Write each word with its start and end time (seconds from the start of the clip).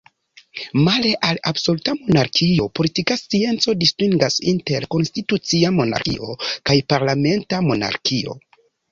Male 0.85 1.09
al 1.31 1.39
absoluta 1.49 1.93
monarkio, 1.97 2.63
politika 2.79 3.17
scienco 3.23 3.75
distingas 3.81 4.37
inter 4.53 4.87
konstitucia 4.95 5.71
monarkio 5.81 6.31
kaj 6.71 6.77
parlamenta 6.95 7.61
monarkio. 7.67 8.35